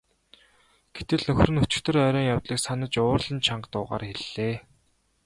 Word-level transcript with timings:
Гэтэл 0.95 1.23
нөхөр 1.27 1.49
нь 1.51 1.61
өчигдөр 1.63 1.97
оройн 2.05 2.29
явдлыг 2.33 2.59
санаж 2.61 2.93
уурлан 3.03 3.39
чанга 3.45 3.67
дуугаар 3.71 4.03
хэллээ. 4.07 4.55